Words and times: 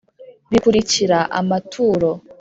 bikurikira 0.51 1.19
amaturo. 1.39 2.11